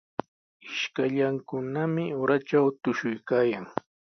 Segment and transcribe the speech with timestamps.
[0.69, 3.65] Ishkallankunami uratraw tushuykaayan.